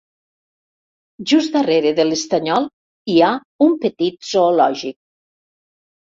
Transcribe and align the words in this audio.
Just 1.31 1.53
darrere 1.57 1.91
de 1.99 2.05
l'estanyol 2.07 2.65
hi 3.13 3.19
ha 3.27 3.31
un 3.67 3.77
petit 3.85 4.19
zoològic. 4.33 4.99